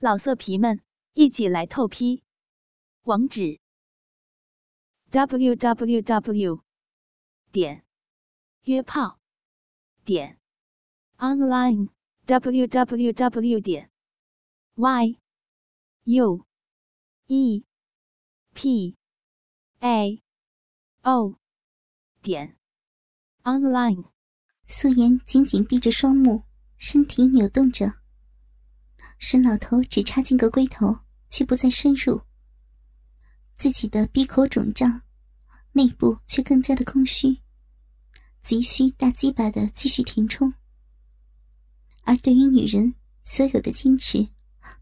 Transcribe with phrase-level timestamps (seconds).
[0.00, 0.80] 老色皮们，
[1.14, 2.22] 一起来透批！
[3.02, 3.58] 网址
[5.10, 6.62] ：w w w
[7.50, 7.84] 点
[8.62, 9.18] 约炮
[10.04, 10.38] 点
[11.16, 11.88] online
[12.26, 13.90] w w w 点
[14.76, 15.18] y
[16.04, 16.46] u
[17.26, 17.64] e
[18.54, 18.96] p
[19.80, 20.22] a
[21.02, 21.40] o
[22.22, 22.56] 点
[23.42, 24.04] online。
[24.64, 26.44] 素颜紧紧闭着双目，
[26.76, 27.94] 身体扭动着。
[29.18, 30.98] 沈老头只插进个龟头，
[31.28, 32.20] 却不再深入。
[33.56, 35.02] 自己的闭口肿胀，
[35.72, 37.36] 内部却更加的空虚，
[38.42, 40.52] 急需大鸡巴的继续填充。
[42.02, 44.28] 而对于女人所有的矜持，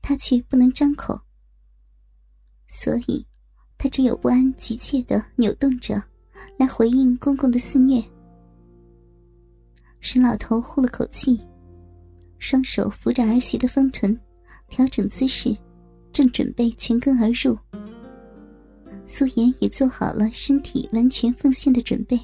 [0.00, 1.20] 他却不能张口，
[2.68, 3.26] 所以，
[3.76, 6.02] 他只有不安急切的扭动着，
[6.58, 8.02] 来回应公公的肆虐。
[10.00, 11.40] 沈老头呼了口气。
[12.42, 14.18] 双手扶着儿媳的丰臀，
[14.68, 15.56] 调整姿势，
[16.12, 17.56] 正准备全根而入。
[19.06, 22.18] 素颜也做好了身体完全奉献的准备。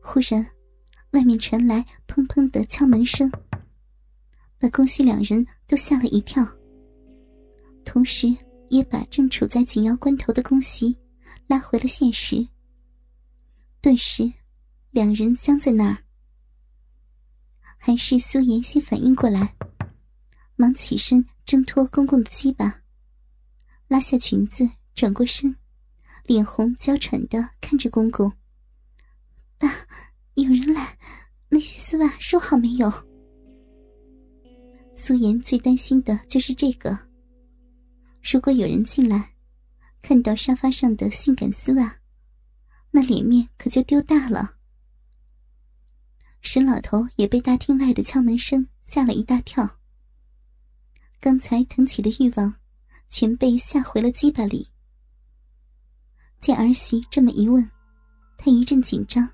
[0.00, 0.44] 忽然，
[1.10, 3.30] 外面传来砰砰的敲门声，
[4.58, 6.42] 把宫西两人都吓了一跳，
[7.84, 8.34] 同时
[8.70, 10.96] 也把正处在紧要关头的宫西
[11.46, 12.48] 拉回了现实。
[13.82, 14.32] 顿时，
[14.90, 16.03] 两人僵在那儿。
[17.86, 19.54] 还是苏妍先反应过来，
[20.56, 22.80] 忙起身挣脱公公的鸡巴，
[23.88, 25.54] 拉下裙子，转过身，
[26.24, 28.32] 脸红娇喘的看着公公
[29.60, 29.70] ：“爸，
[30.32, 30.96] 有人来，
[31.50, 32.90] 那些丝袜收好没有？”
[34.96, 36.98] 苏妍最担心的就是这个。
[38.22, 39.34] 如果有人进来，
[40.00, 41.98] 看到沙发上的性感丝袜，
[42.90, 44.53] 那脸面可就丢大了。
[46.44, 49.68] 沈老头也被大厅外的敲门声吓了一大跳。
[51.18, 52.54] 刚才腾起的欲望，
[53.08, 54.68] 全被吓回了鸡巴里。
[56.40, 57.68] 见儿媳这么一问，
[58.36, 59.26] 他一阵紧张，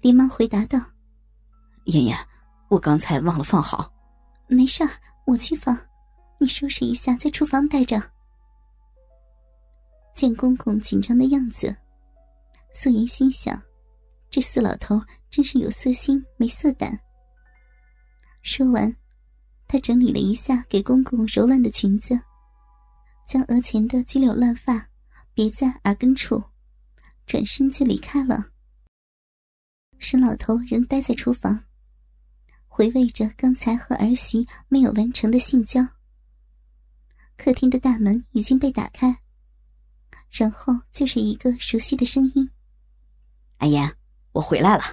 [0.00, 0.80] 连忙回答道
[1.86, 2.16] ：“妍妍，
[2.68, 3.92] 我刚才忘了放好。
[4.46, 4.90] ”“没事儿，
[5.26, 5.76] 我去放。
[6.38, 8.00] 你收拾一下，在厨房待着。”
[10.14, 11.76] 见公公紧张的样子，
[12.72, 13.60] 素颜心想。
[14.30, 15.00] 这四老头
[15.30, 16.98] 真是有色心没色胆。
[18.42, 18.94] 说完，
[19.66, 22.18] 他整理了一下给公公揉乱的裙子，
[23.26, 24.88] 将额前的几绺乱发
[25.34, 26.42] 别在耳根处，
[27.26, 28.50] 转身就离开了。
[29.98, 31.64] 沈老头仍待在厨房，
[32.66, 35.86] 回味着刚才和儿媳没有完成的性交。
[37.36, 39.18] 客厅的大门已经被打开，
[40.30, 42.48] 然后就是一个熟悉的声音
[43.58, 43.92] ：“阿言。”
[44.38, 44.84] 我回来了，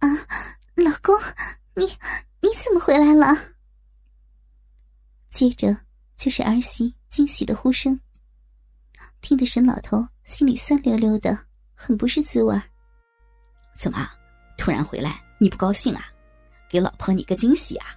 [0.00, 0.08] 啊，
[0.74, 1.18] 老公，
[1.74, 1.86] 你
[2.40, 3.34] 你怎么回来了？
[5.30, 5.74] 接着
[6.14, 7.98] 就是儿媳惊喜的呼声，
[9.22, 12.60] 听得沈老头心里酸溜溜的，很不是滋味
[13.78, 14.06] 怎么，
[14.58, 16.04] 突然回来你不高兴啊？
[16.68, 17.96] 给老婆你个惊喜啊？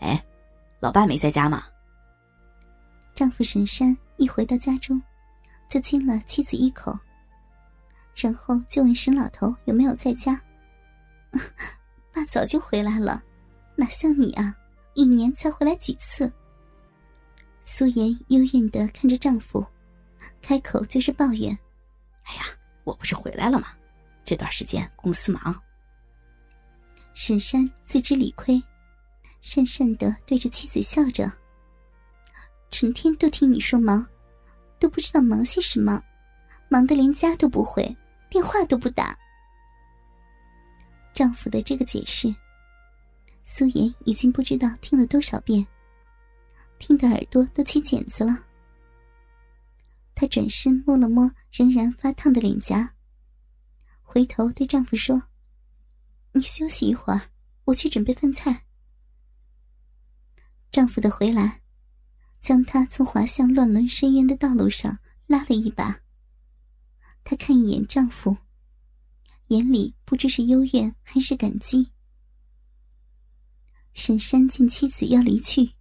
[0.00, 0.22] 哎，
[0.80, 1.64] 老爸没在家吗？
[3.14, 5.00] 丈夫沈山一回到家中，
[5.66, 6.94] 就亲了妻子一口。
[8.14, 10.40] 然后就问沈老头有没有在家。
[12.12, 13.22] 爸早就回来了，
[13.74, 14.54] 哪像你啊，
[14.94, 16.32] 一年才回来几次。
[17.64, 19.66] 苏妍幽怨的看着丈夫，
[20.40, 21.58] 开口就是抱怨
[22.24, 22.42] ：“哎呀，
[22.84, 23.68] 我不是回来了吗？
[24.24, 25.60] 这段时间公司忙。”
[27.14, 28.62] 沈山自知理亏，
[29.42, 31.32] 讪讪的对着妻子笑着
[32.70, 34.06] ：“成天都听你说忙，
[34.78, 36.02] 都不知道忙些什么，
[36.68, 37.96] 忙得连家都不回。”
[38.34, 39.16] 电话都不打。
[41.14, 42.34] 丈夫的这个解释，
[43.44, 45.64] 苏妍已经不知道听了多少遍，
[46.80, 48.44] 听得耳朵都起茧子了。
[50.16, 52.92] 她转身摸了摸仍然发烫的脸颊，
[54.02, 55.22] 回头对丈夫说
[56.34, 57.30] ：“你休息一会儿，
[57.66, 58.64] 我去准备饭菜。”
[60.72, 61.60] 丈夫的回来，
[62.40, 64.98] 将她从滑向乱伦深渊的道路上
[65.28, 66.00] 拉了一把。
[67.24, 68.36] 她看一眼丈夫，
[69.48, 71.90] 眼里不知是幽怨还是感激。
[73.94, 75.72] 沈山见妻子要离去，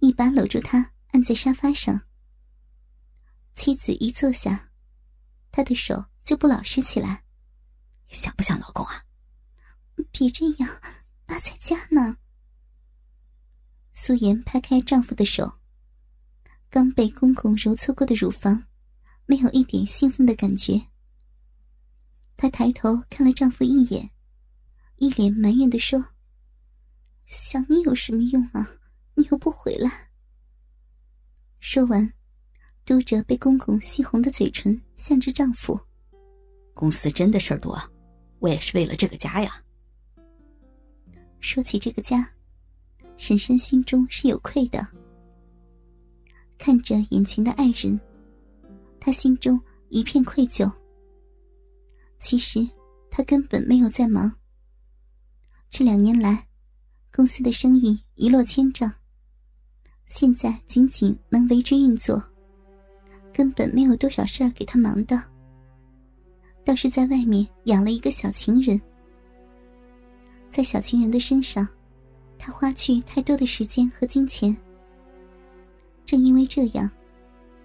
[0.00, 2.02] 一把搂住她，按在沙发上。
[3.54, 4.70] 妻子一坐下，
[5.50, 7.24] 他的手就不老实起来。
[8.08, 9.04] 想不想老公啊？
[10.10, 10.80] 别这样，
[11.24, 12.18] 爸在家呢。
[13.92, 15.60] 素颜拍开丈夫的手，
[16.68, 18.66] 刚被公公揉搓过的乳房。
[19.26, 20.80] 没有一点兴奋的感觉。
[22.36, 24.10] 她抬头看了丈夫一眼，
[24.96, 26.04] 一脸埋怨的说
[27.26, 28.68] ：“想你有什么用啊？
[29.14, 30.10] 你又不回来。
[31.60, 32.12] 说完，
[32.84, 35.80] 嘟着被公公吸红的嘴唇，向着丈夫。
[36.74, 37.78] 公司真的事儿多，
[38.40, 39.62] 我也是为了这个家呀。
[41.40, 42.28] 说起这个家，
[43.16, 44.86] 婶婶心中是有愧的。
[46.58, 47.98] 看着眼前的爱人，
[49.04, 49.60] 他心中
[49.90, 50.72] 一片愧疚。
[52.18, 52.66] 其实
[53.10, 54.32] 他根本没有在忙。
[55.68, 56.46] 这两年来，
[57.14, 58.90] 公司的生意一落千丈，
[60.08, 62.22] 现在仅仅能维持运作，
[63.30, 65.22] 根本没有多少事儿给他忙的。
[66.64, 68.80] 倒是在外面养了一个小情人，
[70.48, 71.68] 在小情人的身上，
[72.38, 74.56] 他花去太多的时间和金钱。
[76.06, 76.90] 正因为这样，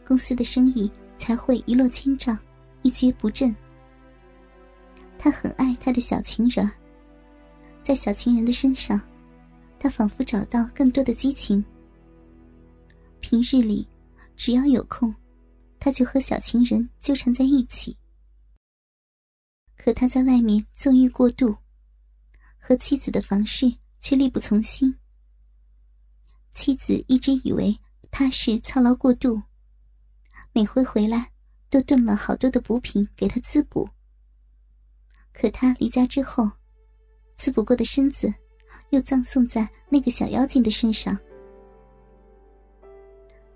[0.06, 2.36] 公司的生意才会一落千丈，
[2.82, 3.56] 一蹶不振。
[5.20, 6.68] 他很爱他的小情人，
[7.84, 9.00] 在小情人的身上，
[9.78, 11.64] 他仿佛找到更多的激情。
[13.20, 13.86] 平日里，
[14.38, 15.14] 只要有空，
[15.78, 17.96] 他就和小情人纠缠在一起。
[19.78, 21.56] 可他在外面纵欲过度，
[22.58, 24.96] 和妻子的房事却力不从心。
[26.54, 27.78] 妻子一直以为。
[28.12, 29.40] 他是操劳过度，
[30.52, 31.30] 每回回来
[31.70, 33.88] 都炖了好多的补品给他滋补。
[35.34, 36.50] 可他离家之后，
[37.38, 38.34] 滋补过的身子
[38.90, 41.18] 又葬送在那个小妖精的身上。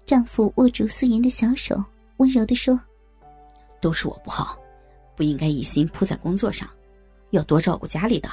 [0.05, 1.83] 丈夫握住素颜的小手，
[2.17, 2.79] 温柔的说
[3.81, 4.59] ：“都是我不好，
[5.15, 6.69] 不应该一心扑在工作上，
[7.31, 8.29] 要多照顾家里的。”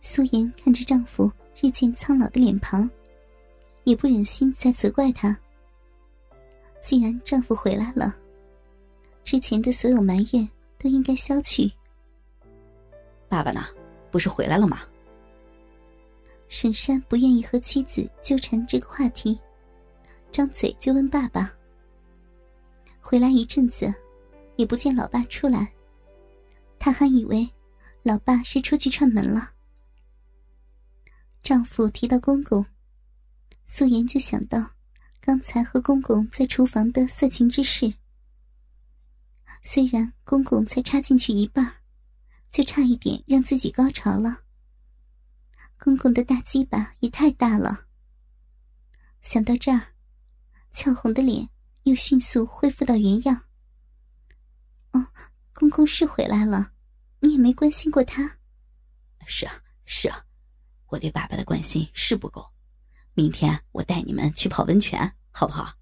[0.00, 2.88] 素颜看着丈夫日渐苍老的脸庞。
[3.84, 5.38] 也不忍心再责怪她。
[6.84, 8.14] 既然丈夫回来了，
[9.24, 10.46] 之前的所有埋怨
[10.78, 11.72] 都应该消去。
[13.26, 13.64] 爸爸呢？
[14.10, 14.82] 不是回来了吗？
[16.50, 19.40] 沈山不愿意和妻子纠缠这个话题，
[20.30, 21.50] 张嘴就问爸爸。
[23.00, 23.92] 回来一阵子，
[24.56, 25.72] 也不见老爸出来，
[26.78, 27.48] 他还以为
[28.02, 29.50] 老爸是出去串门了。
[31.42, 32.64] 丈夫提到公公。
[33.64, 34.70] 素颜就想到
[35.26, 37.94] 刚才和公公在厨房的色情之事。
[39.62, 41.76] 虽然公公才插进去一半，
[42.50, 44.42] 就差一点让自己高潮了。
[45.78, 47.86] 公公的大鸡巴也太大了。
[49.22, 49.94] 想到这儿，
[50.72, 51.48] 俏红的脸
[51.84, 53.44] 又迅速恢复到原样。
[54.90, 55.06] 哦，
[55.54, 56.72] 公公是回来了，
[57.20, 58.40] 你也没关心过他。
[59.24, 60.26] 是啊，是啊，
[60.88, 62.53] 我对爸爸的关心是不够。
[63.14, 65.74] 明天我带你们去泡温泉，好不好？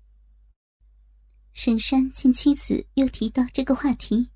[1.54, 4.30] 沈山见妻子又提到这个话题，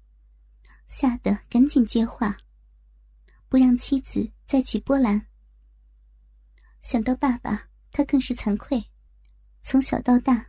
[0.86, 2.38] 吓得赶紧接话，
[3.48, 5.26] 不让妻子再起波澜。
[6.80, 8.82] 想到爸爸，他更是惭愧。
[9.60, 10.46] 从小到大，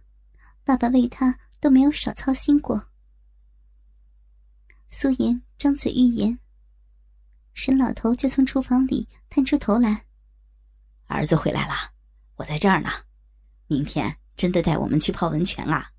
[0.63, 2.91] 爸爸为他都没有少操心过。
[4.87, 6.39] 苏颜张嘴欲言，
[7.53, 10.05] 沈老头就从厨房里探出头来
[11.07, 11.73] ：“儿子回来了。”
[12.37, 12.89] 我在这儿呢，
[13.65, 15.91] 明天真的带我们去泡温泉啊！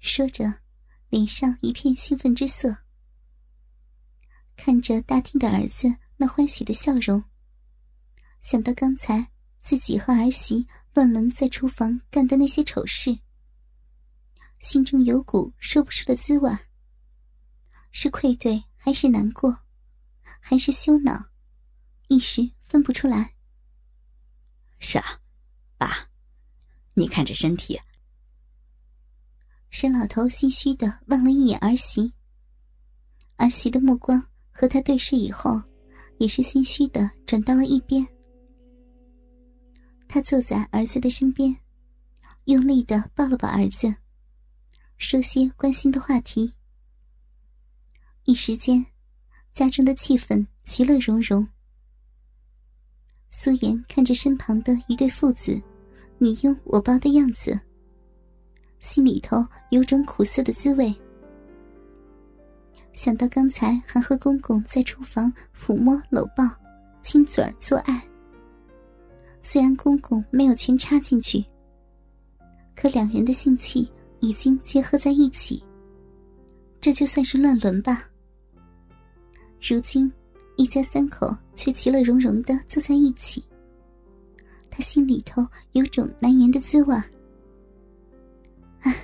[0.00, 0.60] 说着，
[1.10, 2.78] 脸上一片兴奋之色。
[4.56, 7.22] 看着大厅的儿子那欢喜的笑容，
[8.40, 9.30] 想到刚才
[9.60, 13.18] 自己和儿媳乱伦在厨房干的那些丑事，
[14.60, 16.50] 心中有股说不出的滋味
[17.90, 19.64] 是愧对，还是难过，
[20.40, 21.26] 还是羞恼，
[22.08, 23.31] 一时分不出来。
[24.84, 25.04] 是啊，
[25.78, 26.10] 爸，
[26.94, 27.80] 你看这身体。
[29.70, 32.12] 沈老头心虚的望了一眼儿媳，
[33.36, 35.62] 儿媳的目光和他对视以后，
[36.18, 38.06] 也是心虚的转到了一边。
[40.08, 41.56] 他坐在儿子的身边，
[42.46, 43.94] 用力的抱了抱儿子，
[44.98, 46.52] 说些关心的话题。
[48.24, 48.84] 一时间，
[49.52, 51.48] 家中的气氛其乐融融。
[53.34, 55.58] 苏颜看着身旁的一对父子，
[56.18, 57.58] 你拥我抱的样子，
[58.78, 60.94] 心里头有种苦涩的滋味。
[62.92, 66.46] 想到刚才还和公公在厨房抚摸、搂抱、
[67.00, 68.06] 亲嘴儿做爱，
[69.40, 71.42] 虽然公公没有全插进去，
[72.76, 75.64] 可两人的性器已经结合在一起，
[76.82, 78.06] 这就算是乱伦吧。
[79.58, 80.12] 如今。
[80.56, 83.44] 一家三口却其乐融融的坐在一起，
[84.70, 86.94] 他心里头有种难言的滋味。
[88.80, 88.94] 唉，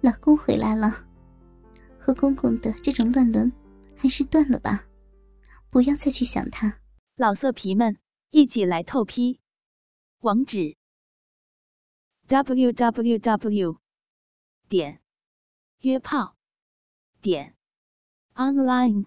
[0.00, 1.06] 老公回来了，
[1.98, 3.52] 和公公的这种乱伦
[3.96, 4.84] 还是断了吧，
[5.70, 6.80] 不要再去想他。
[7.16, 7.96] 老色皮们，
[8.30, 9.40] 一起来透批！
[10.20, 10.76] 网址
[12.28, 13.78] ：www.
[14.68, 15.00] 点
[15.80, 16.36] 约炮
[17.22, 17.56] 点
[18.34, 19.06] online